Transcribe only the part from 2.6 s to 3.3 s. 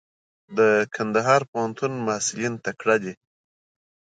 تکړه دي.